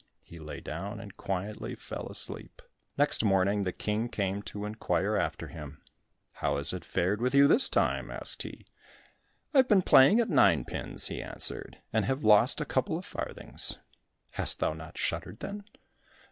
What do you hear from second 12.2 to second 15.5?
lost a couple of farthings." "Hast thou not shuddered